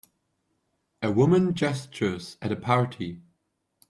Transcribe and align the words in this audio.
A 1.03 1.11
woman 1.11 1.53
gestures 1.53 2.37
at 2.41 2.51
a 2.51 2.55
party. 2.55 3.21